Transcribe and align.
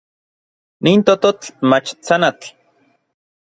Nin 0.85 0.99
tototl 1.05 1.47
mach 1.69 1.87
tsanatl. 2.03 2.47